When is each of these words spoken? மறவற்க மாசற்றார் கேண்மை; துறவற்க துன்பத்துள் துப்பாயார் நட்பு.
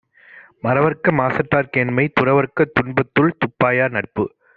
மறவற்க 0.63 1.11
மாசற்றார் 1.11 1.69
கேண்மை; 1.69 2.05
துறவற்க 2.11 2.65
துன்பத்துள் 2.71 3.37
துப்பாயார் 3.37 3.91
நட்பு. 3.91 4.25